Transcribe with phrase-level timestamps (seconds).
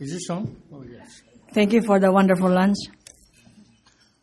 [0.00, 0.56] Is this on?
[0.72, 1.20] Oh, yes.
[1.52, 2.78] Thank you for the wonderful lunch.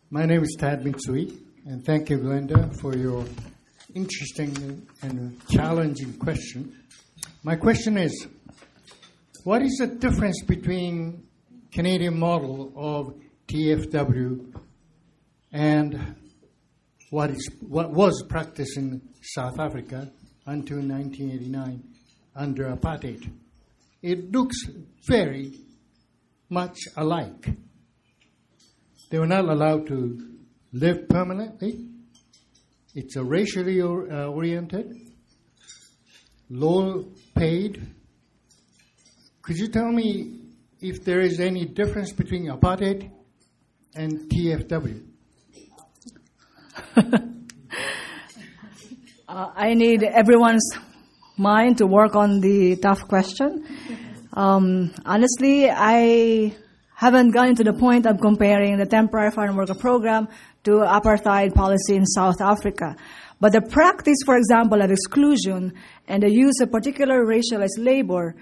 [0.09, 3.23] My name is Tad Mitsui, and thank you, Glenda, for your
[3.93, 6.75] interesting and challenging question.
[7.43, 8.25] My question is,
[9.43, 11.27] what is the difference between
[11.71, 13.13] Canadian model of
[13.47, 14.59] TFW
[15.51, 16.15] and
[17.11, 20.11] what, is, what was practiced in South Africa
[20.47, 21.83] until 1989
[22.35, 23.31] under apartheid?
[24.01, 24.57] It looks
[25.07, 25.66] very
[26.49, 27.47] much alike.
[29.09, 30.37] They were not allowed to
[30.73, 31.87] live permanently.
[32.93, 34.93] It's a racially uh, oriented,
[36.49, 37.81] low paid.
[39.41, 40.39] Could you tell me
[40.81, 43.11] if there is any difference between apartheid
[43.95, 45.03] and TFW?
[49.27, 50.69] uh, I need everyone's
[51.37, 53.63] mind to work on the tough question.
[54.33, 56.55] Um, honestly, I
[56.95, 60.27] haven't gotten to the point of comparing the temporary foreign worker program
[60.63, 62.95] to apartheid policy in South Africa.
[63.39, 65.73] But the practice, for example, of exclusion
[66.07, 68.35] and the use of particular racialized labor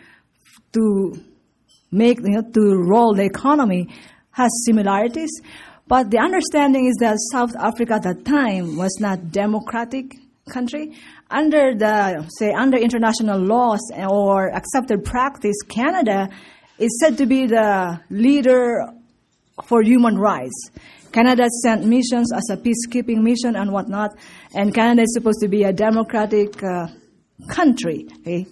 [0.74, 1.14] to
[1.92, 3.90] make, you know, to roll the economy
[4.32, 5.32] has similarities.
[5.88, 10.16] But the understanding is that South Africa at that time was not democratic
[10.50, 10.94] country.
[11.32, 16.30] Under the, say, under international laws or accepted practice, Canada
[16.78, 18.86] is said to be the leader
[19.68, 20.70] for human rights.
[21.12, 24.12] Canada sent missions as a peacekeeping mission and whatnot,
[24.54, 26.88] and Canada is supposed to be a democratic uh,
[27.50, 28.06] country.
[28.20, 28.46] Okay?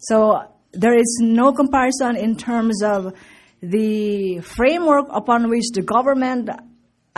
[0.00, 3.14] So there is no comparison in terms of
[3.62, 6.50] the framework upon which the government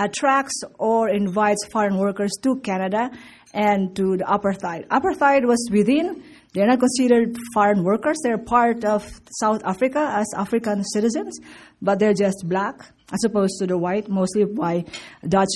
[0.01, 3.11] attracts or invites foreign workers to Canada
[3.53, 4.87] and to the apartheid.
[4.89, 6.23] Apartheid was within.
[6.53, 8.19] They're not considered foreign workers.
[8.25, 11.39] They're part of South Africa as African citizens,
[11.83, 14.85] but they're just black as opposed to the white, mostly by
[15.27, 15.49] Dutch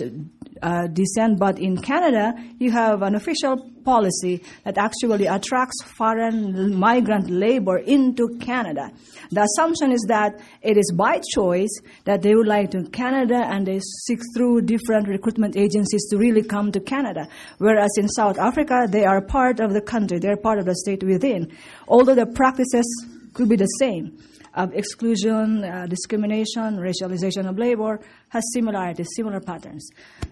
[0.62, 1.38] uh, descent.
[1.38, 8.38] But in Canada, you have an official policy that actually attracts foreign migrant labor into
[8.40, 8.90] Canada.
[9.30, 11.70] The assumption is that it is by choice
[12.04, 16.42] that they would like to Canada and they seek through different recruitment agencies to really
[16.42, 17.28] come to Canada.
[17.58, 21.02] Whereas in South Africa, they are part of the country, they're part of the state
[21.02, 21.52] within.
[21.88, 24.18] Although the practices could be the same
[24.54, 29.90] of exclusion, uh, discrimination, racialization of labor has similarities, similar patterns.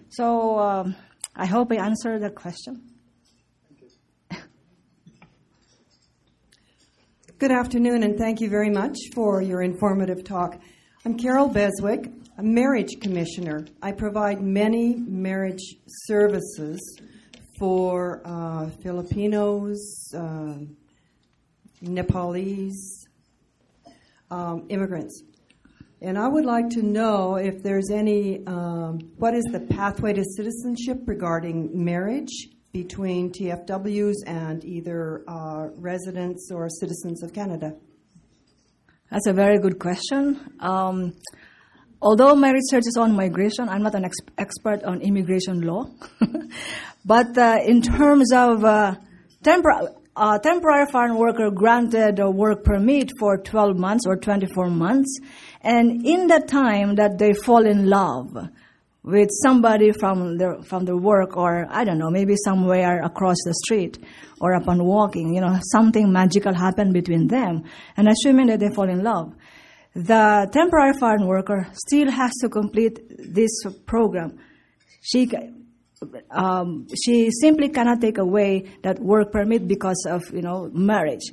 [0.09, 0.95] So um,
[1.35, 2.81] I hope I answered the question.
[7.37, 10.57] Good afternoon, and thank you very much for your informative talk.
[11.05, 13.65] I'm Carol Beswick, a marriage commissioner.
[13.81, 16.79] I provide many marriage services
[17.59, 20.55] for uh, Filipinos, uh,
[21.81, 23.02] Nepalese,
[24.33, 25.23] um, immigrants.
[26.01, 30.23] And I would like to know if there's any, um, what is the pathway to
[30.35, 37.75] citizenship regarding marriage between TFWs and either uh, residents or citizens of Canada?
[39.11, 40.57] That's a very good question.
[40.59, 41.13] Um,
[42.01, 45.85] although my research is on migration, I'm not an ex- expert on immigration law.
[47.05, 48.95] but uh, in terms of uh,
[49.43, 55.19] temporary, a temporary foreign worker granted a work permit for 12 months or 24 months,
[55.61, 58.37] and in that time that they fall in love
[59.03, 63.53] with somebody from the from the work or I don't know, maybe somewhere across the
[63.65, 63.97] street
[64.39, 67.63] or upon walking, you know, something magical happened between them,
[67.97, 69.33] and assuming that they fall in love,
[69.95, 72.99] the temporary foreign worker still has to complete
[73.33, 73.51] this
[73.85, 74.39] program.
[75.01, 75.29] She
[76.31, 81.31] um, she simply cannot take away that work permit because of you know marriage.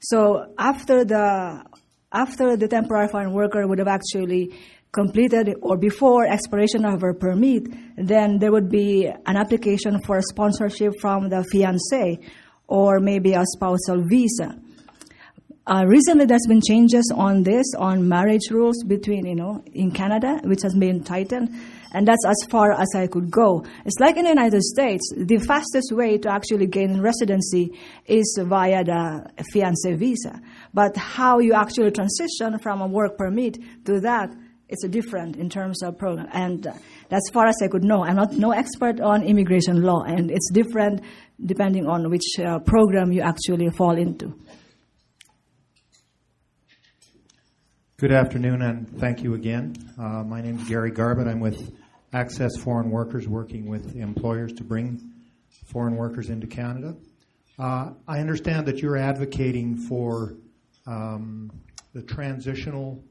[0.00, 1.64] So after the
[2.12, 4.54] after the temporary foreign worker would have actually
[4.92, 7.64] completed or before expiration of her permit,
[7.96, 12.18] then there would be an application for sponsorship from the fiance
[12.68, 14.56] or maybe a spousal visa.
[15.66, 20.38] Uh, recently, there's been changes on this, on marriage rules between, you know, in Canada,
[20.44, 21.48] which has been tightened.
[21.94, 23.64] And that's as far as I could go.
[23.84, 28.82] It's like in the United States, the fastest way to actually gain residency is via
[28.82, 30.40] the fiancé visa.
[30.74, 34.34] But how you actually transition from a work permit to that,
[34.68, 36.28] it's different in terms of program.
[36.32, 36.72] And uh,
[37.10, 38.02] that's far as I could know.
[38.04, 41.00] I'm not no expert on immigration law, and it's different
[41.46, 44.34] depending on which uh, program you actually fall into.
[47.98, 49.76] Good afternoon, and thank you again.
[49.96, 51.28] Uh, my name is Gary Garbett.
[51.28, 51.72] I'm with
[52.14, 55.12] access foreign workers, working with employers to bring
[55.66, 56.94] foreign workers into Canada.
[57.58, 60.36] Uh, I understand that you're advocating for
[60.86, 61.50] um,
[61.92, 63.04] the transitional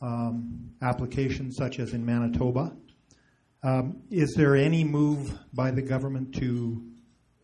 [0.00, 2.72] um, applications, such as in Manitoba.
[3.62, 6.82] Um, is there any move by the government to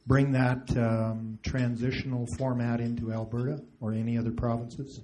[0.06, 5.02] bring that um, transitional format into Alberta or any other provinces?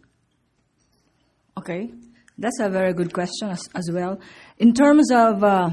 [1.58, 1.90] Okay,
[2.42, 4.20] that's a very good question as, as well.
[4.58, 5.70] In terms of uh,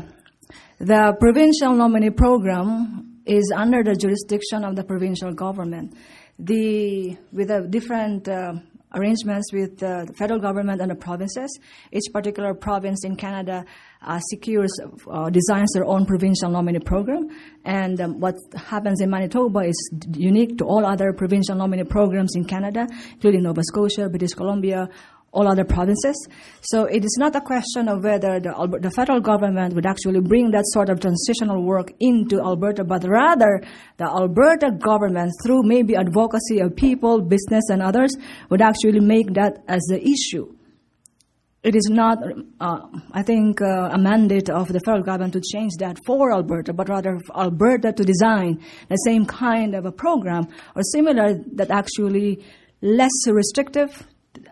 [0.80, 5.96] the provincial nominee program is under the jurisdiction of the provincial government.
[6.38, 8.54] The with the different uh,
[8.94, 11.60] arrangements with uh, the federal government and the provinces,
[11.92, 13.66] each particular province in Canada
[14.02, 14.72] uh, secures
[15.12, 17.28] uh, designs their own provincial nominee program,
[17.66, 22.46] and um, what happens in Manitoba is unique to all other provincial nominee programs in
[22.46, 24.88] Canada, including Nova Scotia, British Columbia,
[25.32, 26.28] all other provinces.
[26.62, 30.52] So it is not a question of whether the, the, federal government would actually bring
[30.52, 33.62] that sort of transitional work into Alberta, but rather
[33.98, 38.16] the Alberta government, through maybe advocacy of people, business, and others,
[38.50, 40.56] would actually make that as the issue.
[41.62, 42.20] It is not,
[42.62, 42.80] uh,
[43.12, 46.88] I think, uh, a mandate of the federal government to change that for Alberta, but
[46.88, 52.46] rather for Alberta to design the same kind of a program or similar that actually
[52.82, 54.08] less restrictive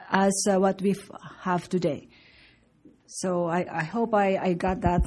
[0.10, 0.96] as uh, what we
[1.42, 2.08] have today.
[3.08, 5.02] So I, I hope I, I, got that.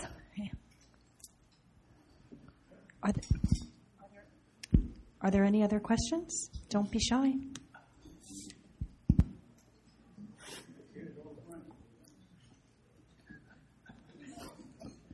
[3.02, 3.24] Are there,
[4.02, 4.82] are, there,
[5.22, 6.50] are there any other questions?
[6.68, 7.32] Don't be shy.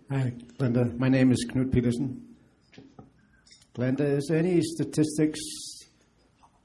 [0.08, 0.96] Hi, Glenda.
[0.96, 2.22] My name is Knut Peterson.
[3.74, 5.40] Glenda, is there any statistics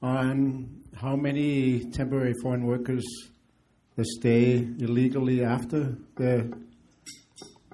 [0.00, 3.04] on how many temporary foreign workers
[4.02, 6.56] stay illegally after the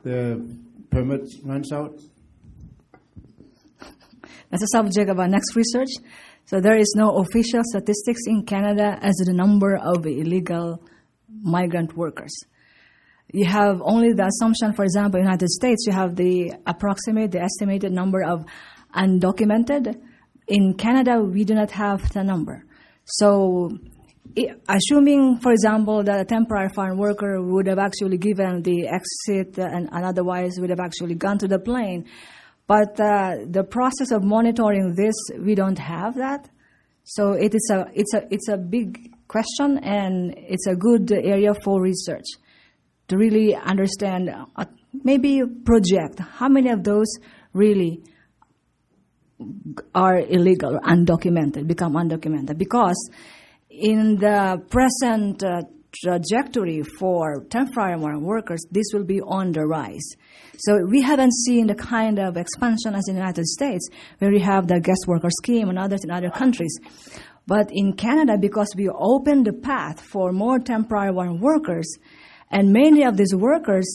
[0.02, 0.40] the
[0.90, 1.94] permit runs out?
[4.50, 5.90] That's a subject of our next research.
[6.46, 10.82] So there is no official statistics in Canada as to the number of illegal
[11.28, 12.34] migrant workers.
[13.30, 17.32] You have only the assumption, for example, in the United States, you have the approximate,
[17.32, 18.46] the estimated number of
[18.94, 20.00] undocumented.
[20.46, 22.64] In Canada, we do not have the number.
[23.10, 23.70] So,
[24.69, 29.88] assuming, for example, that a temporary farm worker would have actually given the exit and,
[29.90, 32.05] and otherwise would have actually gone to the plane,
[32.66, 36.50] but uh, the process of monitoring this, we don't have that.
[37.05, 41.54] So it is a it's a it's a big question, and it's a good area
[41.64, 42.26] for research
[43.08, 44.64] to really understand, uh,
[45.02, 47.06] maybe project how many of those
[47.54, 48.02] really
[49.94, 52.58] are illegal or undocumented, become undocumented.
[52.58, 53.11] Because
[53.70, 55.62] in the present uh,
[55.93, 60.14] trajectory for temporary workers, this will be on the rise.
[60.58, 63.88] So we haven't seen the kind of expansion as in the United States,
[64.19, 66.76] where we have the guest worker scheme and others in other countries.
[67.46, 71.96] But in Canada, because we opened the path for more temporary workers,
[72.50, 73.87] and many of these workers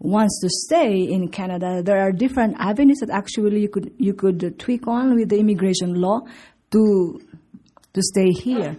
[0.00, 4.58] wants to stay in Canada, there are different avenues that actually you could you could
[4.58, 6.20] tweak on with the immigration law
[6.72, 7.20] to
[7.92, 8.76] to stay here.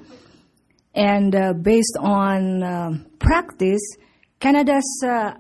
[0.93, 3.81] And uh, based on uh, practice,
[4.39, 5.35] Canada's uh,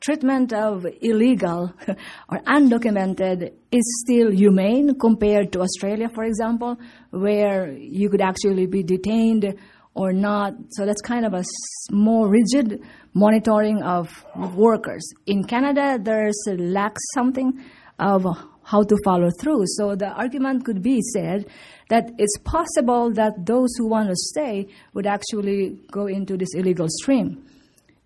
[0.00, 1.72] treatment of illegal
[2.28, 6.76] or undocumented is still humane compared to Australia, for example,
[7.10, 9.54] where you could actually be detained
[9.94, 10.54] or not.
[10.70, 11.44] So that's kind of a
[11.90, 12.82] more rigid
[13.14, 15.06] monitoring of workers.
[15.26, 17.64] In Canada, there's a lack something
[17.98, 18.24] of
[18.62, 19.64] how to follow through.
[19.66, 21.46] So the argument could be said
[21.88, 26.86] that it's possible that those who want to stay would actually go into this illegal
[26.88, 27.44] stream.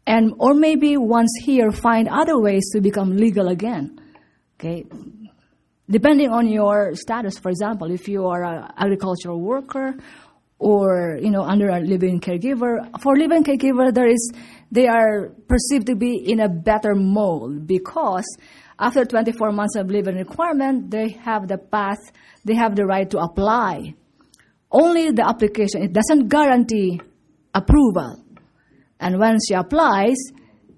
[0.07, 4.01] And or maybe once here find other ways to become legal again.
[4.59, 4.87] Okay?
[5.91, 9.95] Depending on your status, for example, if you are an agricultural worker
[10.63, 12.89] or you know under a live-in caregiver.
[13.01, 14.33] For live-in caregiver there is
[14.71, 18.25] they are perceived to be in a better mold because
[18.79, 21.99] after 24 months of living requirement they have the path
[22.45, 23.95] they have the right to apply.
[24.71, 27.01] Only the application it doesn't guarantee
[27.53, 28.25] approval.
[29.01, 30.17] And when she applies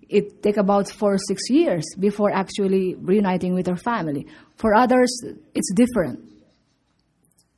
[0.09, 4.26] it take about four six years before actually reuniting with her family.
[4.57, 5.11] For others
[5.55, 6.34] it's different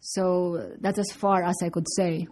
[0.08, 2.28] so that's as far as I could say.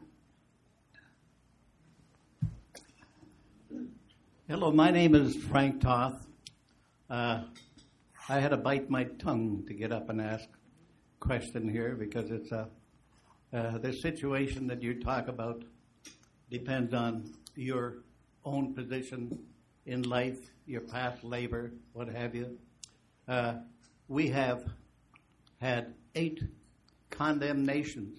[4.48, 6.24] Hello, my name is Frank Toth.
[7.10, 7.42] Uh,
[8.28, 12.30] I had to bite my tongue to get up and ask a question here because
[12.30, 12.68] it's a
[13.52, 15.64] uh, the situation that you talk about
[16.50, 18.04] depends on your
[18.44, 19.36] own position
[19.86, 22.56] in life, your past labor, what have you.
[23.26, 23.54] Uh,
[24.06, 24.64] we have
[25.60, 26.40] had eight
[27.16, 28.18] condemnations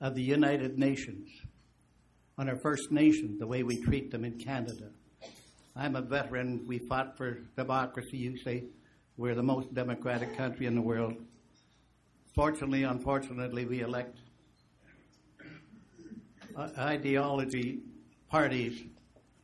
[0.00, 1.28] of the United Nations
[2.36, 4.90] on our First Nations, the way we treat them in Canada.
[5.76, 6.64] I'm a veteran.
[6.66, 8.16] We fought for democracy.
[8.16, 8.64] You say
[9.16, 11.14] we're the most democratic country in the world.
[12.34, 14.18] Fortunately, unfortunately, we elect
[16.78, 17.80] ideology
[18.28, 18.82] parties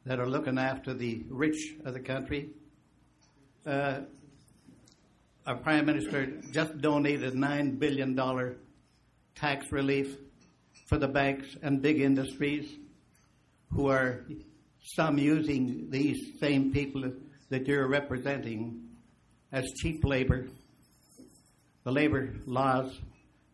[0.04, 2.50] that are looking after the rich of the country.
[3.66, 4.00] Uh,
[5.46, 8.56] our prime minister just donated nine billion dollar
[9.34, 10.16] tax relief
[10.86, 12.76] for the banks and big industries
[13.72, 14.24] who are
[14.82, 17.10] some using these same people
[17.48, 18.88] that you're representing
[19.52, 20.48] as cheap labor.
[21.84, 22.98] The labor laws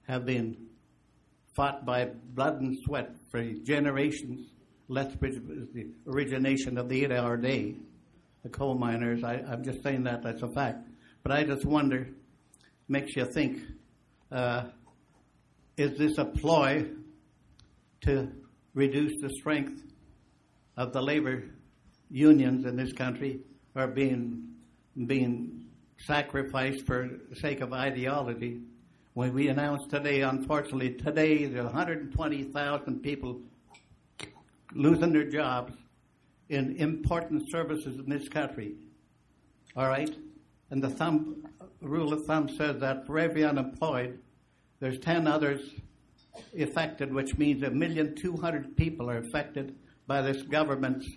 [0.09, 0.57] have been
[1.55, 4.51] fought by blood and sweat for generations.
[4.89, 7.75] Lethbridge is the origination of the eight day.
[8.43, 10.87] The coal miners, I, I'm just saying that, that's a fact.
[11.27, 12.07] But I just wonder,
[12.87, 13.61] makes you think,
[14.31, 14.67] uh,
[15.77, 16.87] is this a ploy
[18.03, 18.31] to
[18.75, 19.83] reduce the strength
[20.77, 21.43] of the labor
[22.13, 23.41] unions in this country
[23.75, 24.55] are being
[25.09, 25.67] being
[25.99, 28.61] sacrificed for the sake of ideology.
[29.15, 33.41] When we announced today, unfortunately, today there are 120,000 people
[34.75, 35.75] losing their jobs
[36.51, 38.77] in important services in this country.
[39.75, 40.17] All right?
[40.71, 41.47] And the thumb,
[41.81, 44.19] rule of thumb says that for every unemployed,
[44.81, 45.61] there's 10 others
[46.59, 51.09] affected, which means a million two hundred people are affected by this government's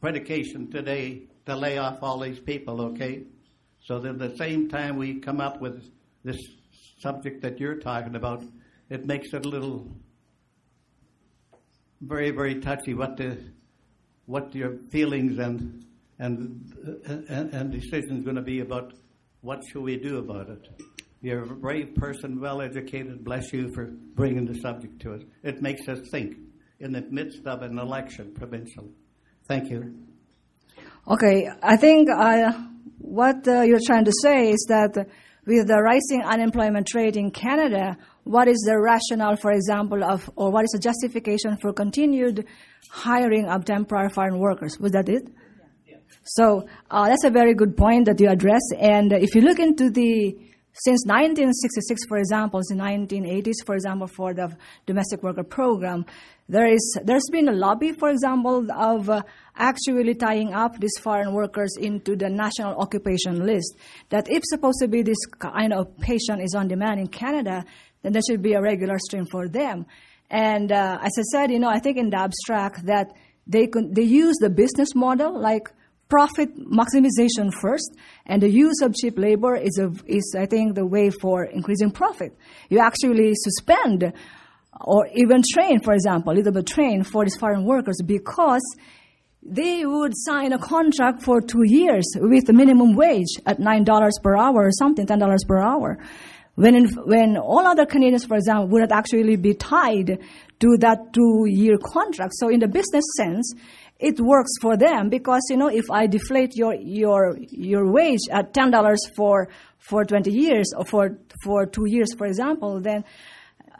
[0.00, 3.24] predication today to lay off all these people, okay?
[3.80, 5.90] So that at the same time we come up with
[6.24, 6.38] this
[6.98, 8.44] subject that you're talking about,
[8.90, 9.88] it makes it a little
[12.00, 13.38] very, very touchy what the
[14.26, 15.84] what your feelings and
[16.18, 16.72] and
[17.28, 18.92] and, and is going to be about
[19.40, 20.68] what should we do about it.
[21.20, 23.24] You're a brave person, well educated.
[23.24, 25.22] Bless you for bringing the subject to us.
[25.44, 26.36] It makes us think
[26.80, 28.90] in the midst of an election, provincial.
[29.46, 29.94] Thank you.
[31.08, 32.52] Okay, I think uh,
[32.98, 34.94] what uh, you're trying to say is that
[35.44, 40.50] with the rising unemployment rate in Canada, what is the rationale, for example, of, or
[40.50, 42.46] what is the justification for continued
[42.90, 44.78] hiring of temporary foreign workers?
[44.78, 45.28] Was that it?
[46.24, 48.62] So uh, that's a very good point that you address.
[48.78, 50.36] And if you look into the
[50.74, 56.06] since 1966, for example, in the 1980s, for example, for the domestic worker program,
[56.48, 59.22] there is there's been a lobby, for example, of uh,
[59.56, 63.76] actually tying up these foreign workers into the national occupation list.
[64.08, 67.64] That if supposed to be this kind of patient is on demand in Canada,
[68.02, 69.86] then there should be a regular stream for them.
[70.30, 73.12] And uh, as I said, you know, I think in the abstract that
[73.46, 75.70] they could, they use the business model like
[76.12, 80.84] profit maximization first, and the use of cheap labor is, a, is, I think, the
[80.84, 82.36] way for increasing profit.
[82.68, 84.12] You actually suspend
[84.78, 88.60] or even train, for example, a little bit train for these foreign workers because
[89.42, 94.36] they would sign a contract for two years with the minimum wage at $9 per
[94.36, 95.98] hour or something, $10 per hour.
[96.56, 100.18] When, in, when all other Canadians, for example, would actually be tied
[100.60, 102.34] to that two year contract.
[102.36, 103.54] So, in the business sense,
[104.02, 108.52] it works for them because you know if I deflate your your your wage at
[108.52, 113.04] ten dollars for for twenty years or for for two years, for example, then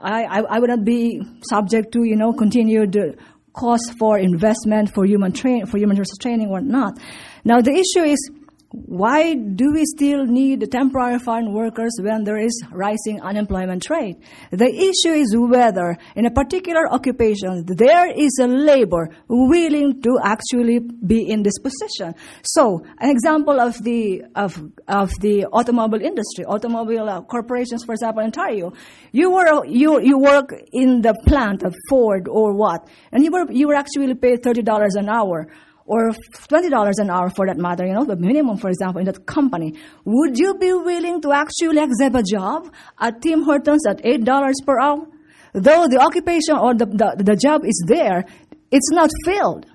[0.01, 3.19] I, I, I wouldn't be subject to you know continued
[3.53, 6.99] cost for investment for human train for human resource training or not.
[7.45, 8.31] Now the issue is
[8.73, 14.17] why do we still need temporary foreign workers when there is rising unemployment rate?
[14.51, 20.81] The issue is whether in a particular occupation there is a labor willing to actually
[20.81, 22.15] be in this position.
[22.43, 28.21] So, an example of the of of the automobile industry, automobile uh, corporations, for example,
[28.21, 28.73] in Ontario,
[29.13, 33.51] you were you you work in the plant of Ford or what, and you were
[33.51, 35.49] you were actually paid thirty dollars an hour
[35.87, 39.27] or $20 an hour for that matter, you know, the minimum, for example, in that
[39.27, 39.75] company,
[40.05, 44.81] would you be willing to actually accept a job at Tim Hortons at $8 per
[44.81, 45.07] hour?
[45.53, 48.25] Though the occupation or the, the, the job is there,
[48.71, 49.67] it's not filled.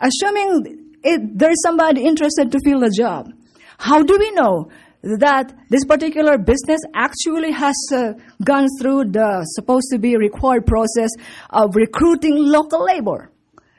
[0.00, 3.32] Assuming it, there is somebody interested to fill the job,
[3.78, 4.70] how do we know
[5.02, 8.12] that this particular business actually has uh,
[8.44, 11.10] gone through the supposed to be required process
[11.50, 13.30] of recruiting local labor?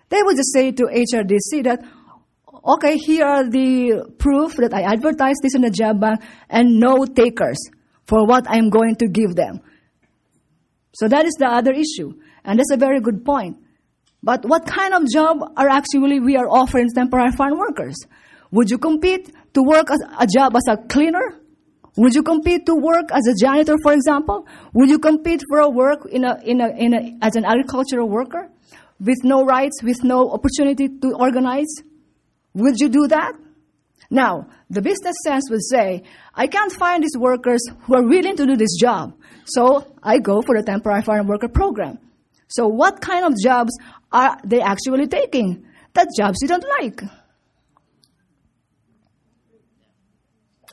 [0.10, 1.84] They would just say to HRDC that,
[2.66, 7.06] okay, here are the proof that I advertised this in the job bank and no
[7.06, 7.60] takers
[8.06, 9.62] for what I'm going to give them.
[10.94, 12.14] So that is the other issue.
[12.44, 13.58] And that's a very good point.
[14.22, 17.96] But what kind of job are actually we are offering temporary farm workers?
[18.52, 21.40] Would you compete to work as a job as a cleaner?
[21.98, 24.48] Would you compete to work as a janitor, for example?
[24.74, 28.10] Would you compete for a work in a, in a, in a, as an agricultural
[28.10, 28.50] worker?
[29.00, 31.74] With no rights, with no opportunity to organize?
[32.54, 33.34] Would you do that?
[34.10, 36.04] Now, the business sense would say,
[36.34, 39.14] I can't find these workers who are willing to do this job.
[39.46, 42.00] So I go for the temporary foreign worker program.
[42.48, 43.72] So what kind of jobs
[44.12, 45.66] are they actually taking?
[45.94, 47.04] The jobs you don't like.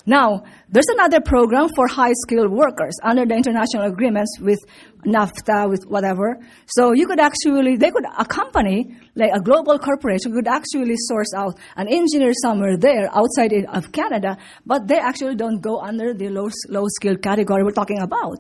[0.07, 4.61] Now, there's another program for high skilled workers under the international agreements with
[5.05, 6.39] NAFTA, with whatever.
[6.67, 11.35] So you could actually, they could, a company, like a global corporation, could actually source
[11.37, 16.29] out an engineer somewhere there outside of Canada, but they actually don't go under the
[16.29, 18.39] low, low skilled category we're talking about.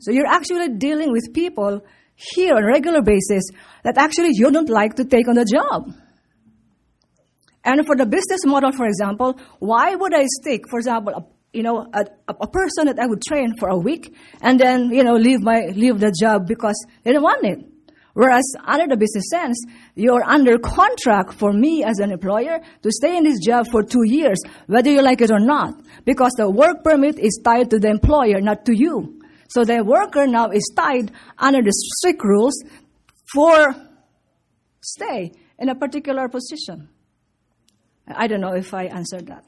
[0.00, 1.84] So you're actually dealing with people
[2.14, 3.44] here on a regular basis
[3.82, 5.92] that actually you don't like to take on the job.
[7.64, 11.62] And for the business model, for example, why would I stick, for example, a, you
[11.62, 15.14] know, a, a person that I would train for a week and then, you know,
[15.14, 17.58] leave my, leave the job because they don't want it?
[18.12, 19.58] Whereas under the business sense,
[19.96, 24.04] you're under contract for me as an employer to stay in this job for two
[24.04, 27.88] years, whether you like it or not, because the work permit is tied to the
[27.88, 29.20] employer, not to you.
[29.48, 32.54] So the worker now is tied under the strict rules
[33.32, 33.74] for
[34.80, 36.88] stay in a particular position.
[38.06, 39.44] I don't know if I answered that.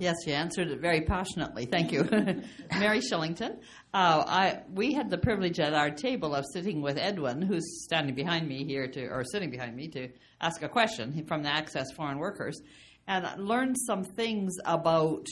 [0.00, 1.66] Yes, you answered it very passionately.
[1.66, 2.04] Thank you.
[2.78, 3.58] Mary Shillington.
[3.92, 8.14] Uh, I, we had the privilege at our table of sitting with Edwin, who's standing
[8.14, 10.08] behind me here to, or sitting behind me to
[10.40, 12.58] ask a question from the Access Foreign Workers,
[13.06, 15.26] and learned some things about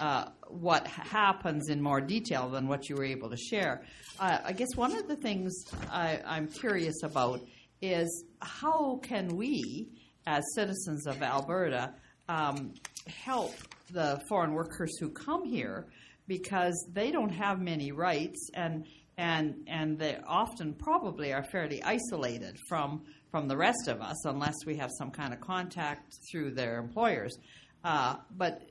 [0.00, 3.84] uh, what happens in more detail than what you were able to share.
[4.18, 5.54] Uh, I guess one of the things
[5.88, 7.42] I, I'm curious about
[7.82, 9.88] is how can we,
[10.26, 11.94] as citizens of Alberta,
[12.28, 12.74] um,
[13.06, 13.54] help
[13.90, 15.86] the foreign workers who come here
[16.26, 22.56] because they don't have many rights and and and they often probably are fairly isolated
[22.68, 26.78] from from the rest of us unless we have some kind of contact through their
[26.78, 27.36] employers.
[27.82, 28.62] Uh, but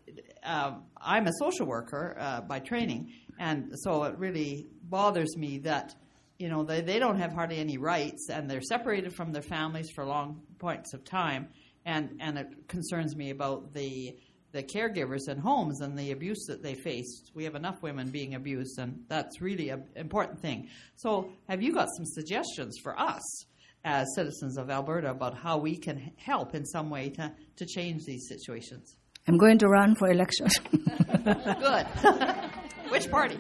[0.43, 5.93] uh, I'm a social worker uh, by training, and so it really bothers me that
[6.39, 9.89] you know, they, they don't have hardly any rights and they're separated from their families
[9.91, 11.50] for long points of time.
[11.86, 14.17] And, and it concerns me about the,
[14.54, 17.24] the caregivers and homes and the abuse that they face.
[17.34, 20.69] We have enough women being abused, and that's really an important thing.
[20.96, 23.46] So, have you got some suggestions for us
[23.84, 28.06] as citizens of Alberta about how we can help in some way to, to change
[28.06, 28.96] these situations?
[29.28, 30.48] I'm going to run for election.
[31.24, 31.88] Good.
[32.93, 33.39] Which party?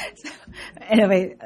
[0.90, 1.36] anyway,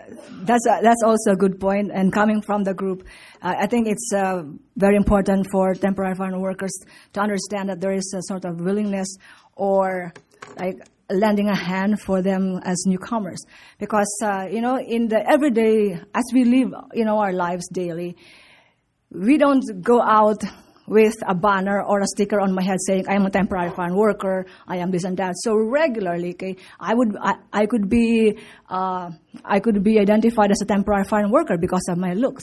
[0.43, 1.93] that's a, that's also a good point.
[1.95, 3.07] And coming from the group,
[3.41, 4.43] uh, I think it's uh,
[4.77, 6.73] very important for temporary foreign workers
[7.13, 9.07] to understand that there is a sort of willingness
[9.55, 10.13] or
[10.59, 13.39] like lending a hand for them as newcomers,
[13.79, 18.17] because uh, you know in the everyday as we live you know our lives daily,
[19.13, 20.43] we don't go out
[20.91, 23.95] with a banner or a sticker on my head saying I am a temporary foreign
[23.95, 25.35] worker, I am this and that.
[25.39, 28.37] So regularly, okay, I would I, I could be
[28.69, 29.11] uh,
[29.45, 32.43] I could be identified as a temporary foreign worker because of my looks.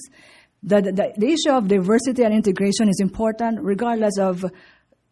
[0.64, 4.44] The, the, the issue of diversity and integration is important regardless of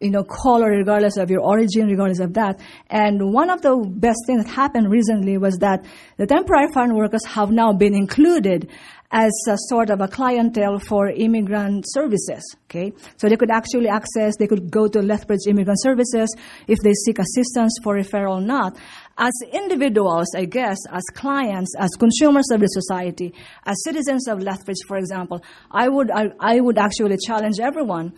[0.02, 2.60] you know, color, regardless of your origin, regardless of that.
[2.90, 5.86] And one of the best things that happened recently was that
[6.18, 8.70] the temporary foreign workers have now been included
[9.12, 12.44] as a sort of a clientele for immigrant services.
[12.66, 16.30] Okay, so they could actually access, they could go to Lethbridge Immigrant Services
[16.68, 18.78] if they seek assistance for referral or not.
[19.18, 23.34] As individuals, I guess, as clients, as consumers of the society,
[23.66, 28.14] as citizens of Lethbridge, for example, I would I, I would actually challenge everyone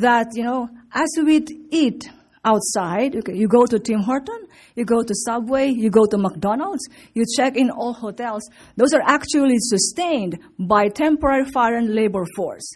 [0.00, 2.08] that you know as we eat
[2.44, 3.16] outside.
[3.16, 7.24] Okay, you go to Tim Horton, you go to Subway, you go to McDonald's, you
[7.36, 8.42] check in all hotels.
[8.76, 12.68] Those are actually sustained by temporary foreign labor force.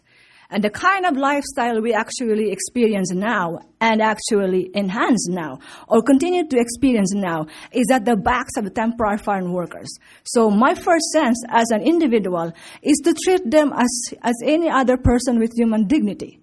[0.49, 6.47] And the kind of lifestyle we actually experience now and actually enhance now or continue
[6.47, 9.89] to experience now is at the backs of the temporary foreign workers.
[10.23, 14.97] So my first sense as an individual is to treat them as, as any other
[14.97, 16.39] person with human dignity.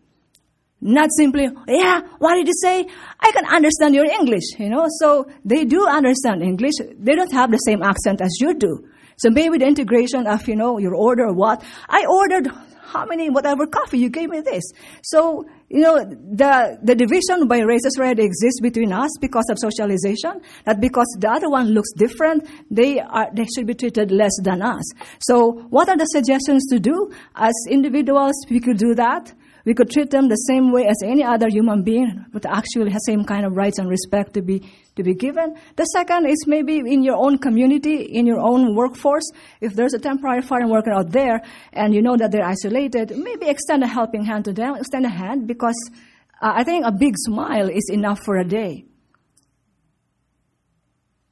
[0.86, 2.86] Not simply, yeah, what did you say?
[3.18, 4.86] I can understand your English, you know.
[5.00, 6.74] So they do understand English.
[7.00, 8.90] They don't have the same accent as you do.
[9.16, 11.64] So maybe the integration of, you know, your order or what.
[11.88, 12.52] I ordered
[12.84, 14.62] how many, whatever coffee, you gave me this.
[15.04, 20.42] So, you know, the, the division by races already exists between us because of socialization,
[20.66, 24.62] that because the other one looks different, they are, they should be treated less than
[24.62, 24.84] us.
[25.22, 27.10] So what are the suggestions to do?
[27.36, 29.34] As individuals, we could do that
[29.66, 33.06] we could treat them the same way as any other human being, but actually has
[33.06, 34.60] same kind of rights and respect to be
[34.96, 35.56] to be given.
[35.76, 39.30] The second is maybe in your own community, in your own workforce,
[39.62, 43.48] if there's a temporary foreign worker out there and you know that they're isolated, maybe
[43.48, 45.80] extend a helping hand to them, extend a hand because
[46.42, 48.86] uh, I think a big smile is enough for a day.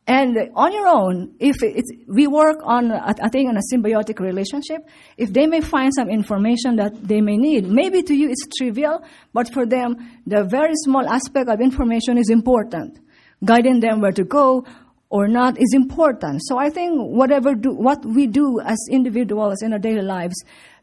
[0.07, 4.81] And on your own, if it's, we work on, I think, on a symbiotic relationship,
[5.15, 9.03] if they may find some information that they may need, maybe to you it's trivial,
[9.31, 12.99] but for them, the very small aspect of information is important.
[13.45, 14.65] Guiding them where to go
[15.09, 16.41] or not is important.
[16.45, 20.35] So I think whatever do, what we do as individuals in our daily lives,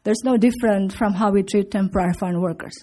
[0.03, 2.73] there's no different from how we treat temporary foreign workers.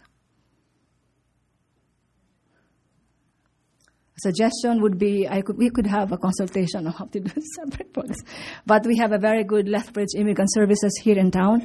[4.18, 7.92] Suggestion would be I could, we could have a consultation on how to do separate
[7.92, 8.16] books.
[8.64, 11.62] But we have a very good Lethbridge Immigrant Services here in town,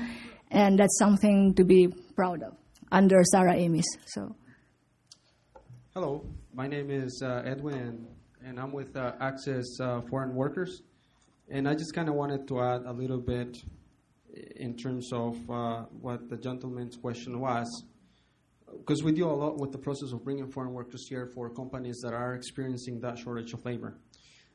[0.49, 2.53] and that's something to be proud of
[2.91, 3.85] under Sarah Amis.
[4.05, 4.35] So.
[5.93, 8.07] Hello, my name is uh, Edwin,
[8.45, 10.81] and, I'm with uh, Access uh, Foreign Workers.
[11.49, 13.57] And I just kind of wanted to add a little bit
[14.55, 17.83] in terms of uh, what the gentleman's question was
[18.81, 21.99] because we deal a lot with the process of bringing foreign workers here for companies
[22.03, 23.99] that are experiencing that shortage of labor.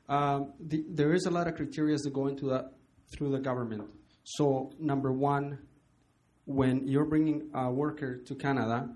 [0.09, 2.73] Um, the, there is a lot of criteria that go into that
[3.09, 3.83] through the government.
[4.23, 5.59] So, number one,
[6.45, 8.89] when you're bringing a worker to Canada,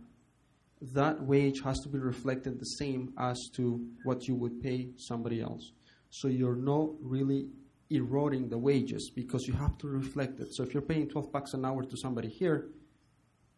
[0.82, 5.42] that wage has to be reflected the same as to what you would pay somebody
[5.42, 5.72] else.
[6.10, 7.48] So you're not really
[7.90, 10.48] eroding the wages because you have to reflect it.
[10.54, 12.70] So if you're paying 12 bucks an hour to somebody here,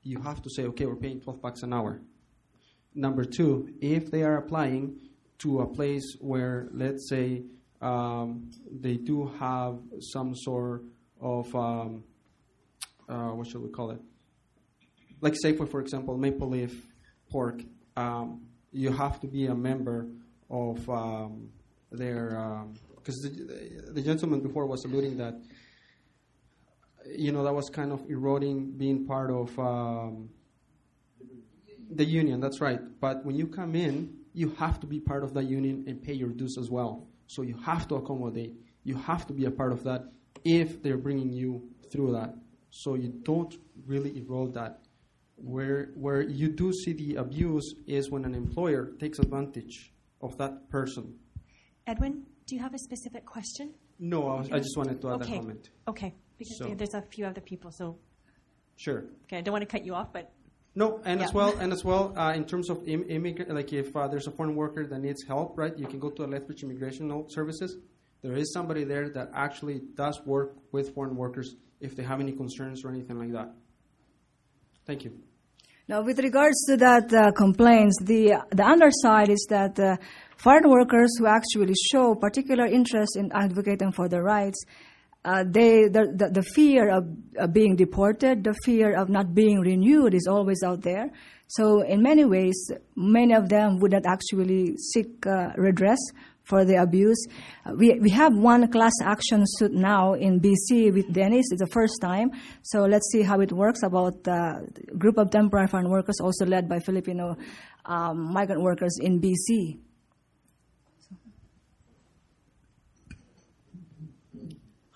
[0.03, 2.01] you have to say, okay, we're paying 12 bucks an hour.
[2.93, 4.99] Number two, if they are applying
[5.39, 7.43] to a place where, let's say,
[7.81, 10.83] um, they do have some sort
[11.19, 12.03] of, um,
[13.09, 13.99] uh, what should we call it?
[15.21, 16.87] Like, say, for, for example, Maple Leaf
[17.29, 17.61] Pork,
[17.97, 20.07] um, you have to be a member
[20.49, 21.49] of um,
[21.91, 25.35] their, because um, the, the gentleman before was alluding that
[27.09, 30.29] you know, that was kind of eroding being part of um,
[31.89, 32.39] the union.
[32.39, 32.79] That's right.
[32.99, 36.13] But when you come in, you have to be part of that union and pay
[36.13, 37.07] your dues as well.
[37.27, 38.53] So you have to accommodate.
[38.83, 40.11] You have to be a part of that
[40.43, 42.35] if they're bringing you through that.
[42.71, 43.53] So you don't
[43.85, 44.79] really erode that.
[45.35, 50.69] Where where you do see the abuse is when an employer takes advantage of that
[50.69, 51.15] person.
[51.85, 53.73] Edwin, do you have a specific question?
[53.99, 55.35] No, I, was, I just wanted to add okay.
[55.35, 55.69] a comment.
[55.87, 57.71] Okay because so, there's a few other people.
[57.71, 57.97] So
[58.75, 59.05] sure.
[59.25, 60.31] Okay, I don't want to cut you off, but
[60.75, 61.27] no, and yeah.
[61.27, 64.27] as well, and as well, uh, in terms of Im- immigrant, like if uh, there's
[64.27, 65.77] a foreign worker that needs help, right?
[65.77, 67.77] You can go to the Lethbridge Immigration Services.
[68.23, 72.31] There is somebody there that actually does work with foreign workers if they have any
[72.31, 73.53] concerns or anything like that.
[74.85, 75.11] Thank you.
[75.87, 79.97] Now, with regards to that uh, complaints, the the underside is that uh,
[80.37, 84.63] foreign workers who actually show particular interest in advocating for their rights
[85.25, 87.05] uh, they, the, the, the, fear of
[87.39, 91.09] uh, being deported, the fear of not being renewed is always out there.
[91.47, 95.99] So, in many ways, many of them would not actually seek uh, redress
[96.43, 97.25] for the abuse.
[97.65, 101.45] Uh, we, we have one class action suit now in BC with Denny's.
[101.51, 102.31] It's the first time.
[102.63, 106.67] So, let's see how it works about the group of temporary foreign workers, also led
[106.67, 107.37] by Filipino
[107.85, 109.79] um, migrant workers in BC.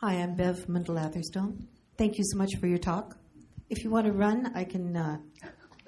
[0.01, 1.67] Hi, I'm Bev Mundell-Atherstone.
[1.97, 3.17] Thank you so much for your talk.
[3.67, 5.17] If you want to run, I can uh,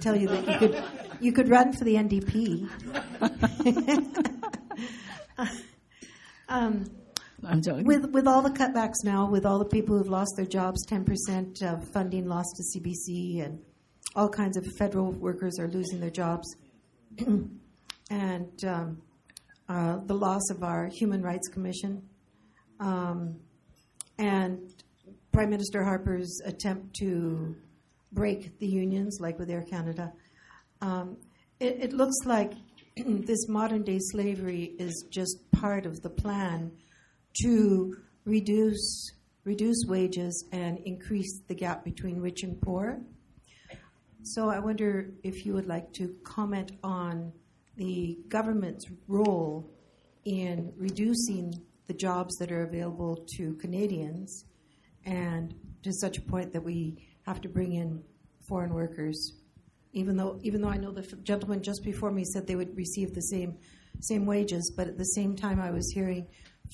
[0.02, 0.84] tell you that you could
[1.22, 2.68] you could run for the NDP.
[6.50, 6.86] um,
[7.46, 7.86] I'm joking.
[7.86, 11.06] With with all the cutbacks now, with all the people who've lost their jobs, ten
[11.06, 13.60] percent of funding lost to CBC, and
[14.16, 16.56] all kinds of federal workers are losing their jobs,
[18.10, 19.04] and um,
[19.68, 22.02] uh, the loss of our Human Rights Commission.
[22.80, 23.42] Um,
[24.20, 24.60] and
[25.32, 27.56] Prime Minister Harper's attempt to
[28.12, 30.12] break the unions, like with Air Canada,
[30.82, 31.18] um,
[31.60, 32.54] it, it, looks like
[32.98, 36.72] this modern day slavery is just part of the plan
[37.42, 39.12] to reduce
[39.46, 43.00] reduce wages and increase the gap between rich and poor.
[44.22, 47.32] So I wonder if you would like to comment on
[47.78, 49.72] the government's role
[50.26, 51.54] in reducing
[51.90, 54.46] the jobs that are available to Canadians,
[55.06, 58.04] and to such a point that we have to bring in
[58.48, 59.34] foreign workers.
[59.94, 63.16] Even though, even though I know the gentleman just before me said they would receive
[63.16, 63.58] the same
[64.02, 66.28] same wages, but at the same time, I was hearing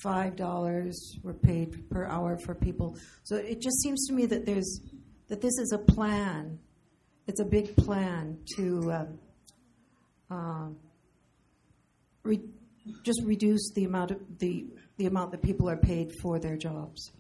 [0.04, 2.98] five dollars were paid per hour for people.
[3.24, 4.82] So it just seems to me that there's
[5.30, 6.60] that this is a plan,
[7.26, 9.20] it's a big plan to um,
[10.30, 10.68] uh,
[12.24, 12.50] re-
[13.04, 14.66] just reduce the amount of the
[14.98, 17.12] the amount that people are paid for their jobs.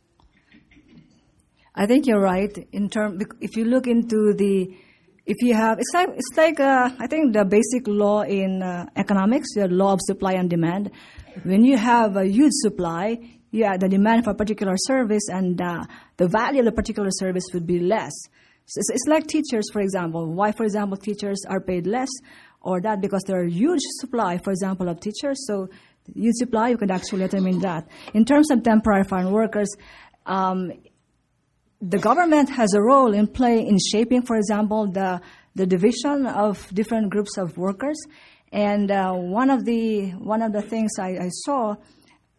[1.75, 2.55] I think you're right.
[2.71, 4.73] In term, if you look into the,
[5.25, 8.85] if you have, it's like it's like uh, I think the basic law in uh,
[8.95, 10.91] economics, the law of supply and demand.
[11.43, 13.17] When you have a huge supply,
[13.51, 15.83] yeah, the demand for a particular service and uh,
[16.15, 18.13] the value of the particular service would be less.
[18.67, 20.31] So it's, it's like teachers, for example.
[20.31, 22.09] Why, for example, teachers are paid less,
[22.61, 25.45] or that because there are huge supply, for example, of teachers.
[25.45, 25.67] So
[26.13, 27.87] huge supply, you can actually determine that.
[28.13, 29.69] In terms of temporary foreign workers.
[30.25, 30.71] Um,
[31.81, 35.21] the government has a role in play in shaping, for example, the
[35.55, 37.97] the division of different groups of workers.
[38.51, 41.75] And uh, one of the one of the things I, I, saw,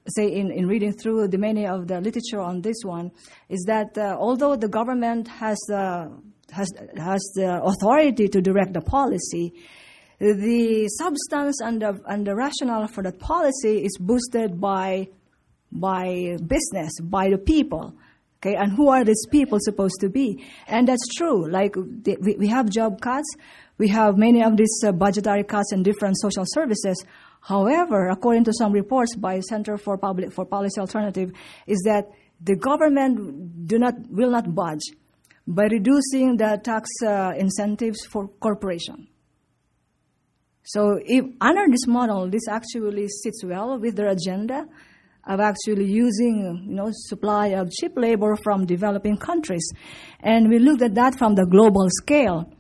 [0.08, 3.10] say in, in reading through the many of the literature on this one,
[3.48, 6.08] is that uh, although the government has uh,
[6.52, 9.52] has has the authority to direct the policy,
[10.18, 15.08] the substance and the, and the rationale for that policy is boosted by
[15.72, 17.94] by business, by the people.
[18.38, 20.44] Okay, and who are these people supposed to be?
[20.68, 21.50] And that's true.
[21.50, 23.26] Like we, we have job cuts,
[23.78, 27.04] we have many of these uh, budgetary cuts in different social services.
[27.40, 31.32] However, according to some reports by Center for Public for Policy Alternative,
[31.66, 34.84] is that the government do not will not budge
[35.46, 39.08] by reducing the tax uh, incentives for corporation.
[40.66, 44.66] So, if under this model, this actually sits well with their agenda
[45.24, 49.64] of actually using, you know, supply of cheap labor from developing countries.
[50.20, 52.52] And we looked at that from the global scale.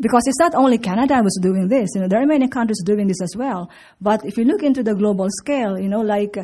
[0.00, 3.06] Because it's not only Canada was doing this, you know, there are many countries doing
[3.06, 3.70] this as well.
[4.00, 6.36] But if you look into the global scale, you know, like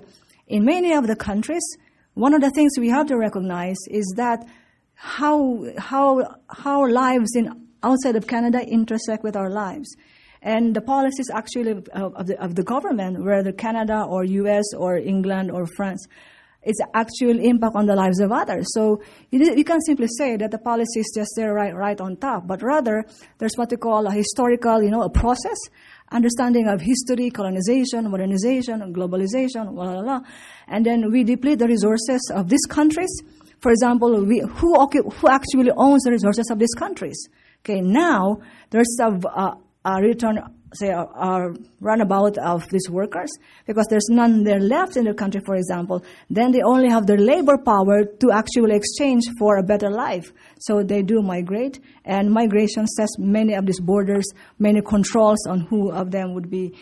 [0.46, 1.64] in many of the countries,
[2.14, 4.46] one of the things we have to recognize is that
[4.94, 9.96] how, how, how lives in outside of Canada intersect with our lives.
[10.42, 14.96] And the policies actually of, of, the, of the government, whether Canada or US or
[14.96, 16.06] England or France,
[16.62, 18.66] it's actual impact on the lives of others.
[18.74, 22.16] So you, you can't simply say that the policy is just there right, right on
[22.16, 23.04] top, but rather
[23.38, 25.56] there's what we call a historical, you know, a process,
[26.10, 30.20] understanding of history, colonization, modernization, globalization, blah, blah, blah.
[30.68, 33.10] And then we deplete the resources of these countries.
[33.60, 37.28] For example, we, who, who actually owns the resources of these countries?
[37.60, 38.38] Okay, now
[38.70, 40.38] there's a, uh, a return,
[40.74, 43.30] say, a, a runabout of these workers
[43.66, 46.04] because there's none there left in the country, for example.
[46.28, 50.32] Then they only have their labor power to actually exchange for a better life.
[50.58, 54.26] So they do migrate, and migration sets many of these borders,
[54.58, 56.74] many controls on who of them would be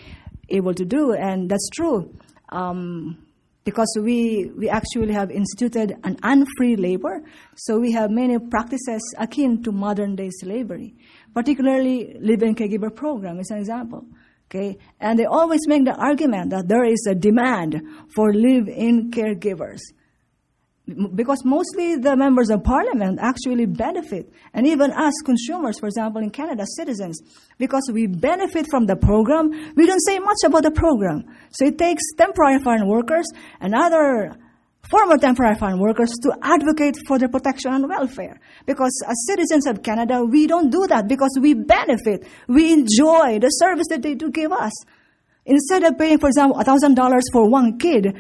[0.49, 2.13] able to do, and that's true.
[2.49, 3.19] Um,
[3.65, 7.23] because we, we actually have instituted an unfree labor,
[7.55, 10.95] so we have many practices akin to modern day slavery
[11.39, 14.05] particularly live-in caregiver program is an example.
[14.51, 17.81] Okay, and they always make the argument that there is a demand
[18.15, 19.79] for live-in caregivers
[21.15, 26.31] because mostly the members of parliament actually benefit, and even us consumers, for example, in
[26.31, 27.21] Canada, citizens,
[27.59, 31.23] because we benefit from the program, we don't say much about the program.
[31.53, 33.27] So it takes temporary foreign workers
[33.61, 34.35] and other
[34.91, 38.41] former temporary foreign workers to advocate for their protection and welfare.
[38.67, 43.51] Because as citizens of Canada, we don't do that because we benefit, we enjoy the
[43.51, 44.73] service that they do give us.
[45.45, 48.15] Instead of paying, for example, $1,000 for one kid,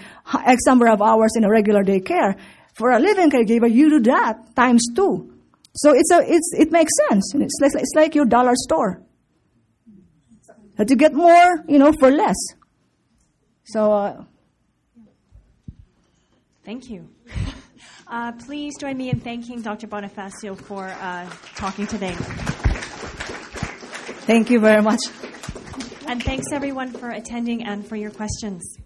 [0.46, 2.38] X number of hours in a regular daycare,
[2.74, 5.34] for a live-in caregiver, you do that times two.
[5.74, 7.34] So it's a, it's, it makes sense.
[7.34, 9.02] It's like, it's like your dollar store.
[10.78, 12.36] To get more, you know, for less.
[13.64, 14.24] So, uh,
[16.68, 17.08] Thank you.
[18.10, 19.86] Uh, please join me in thanking Dr.
[19.86, 22.14] Bonifacio for uh, talking today.
[24.24, 25.00] Thank you very much.
[26.06, 28.78] And thanks everyone for attending and for your questions.